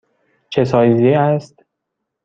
چه 0.49 0.63
سایزی 0.63 1.09
است؟ 1.13 1.65